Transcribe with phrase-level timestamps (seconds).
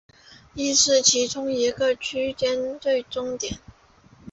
[0.55, 3.61] 亦是其中一个区间车终点站。